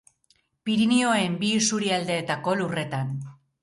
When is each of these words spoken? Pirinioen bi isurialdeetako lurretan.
Pirinioen 0.69 1.37
bi 1.45 1.53
isurialdeetako 1.61 2.61
lurretan. 2.65 3.19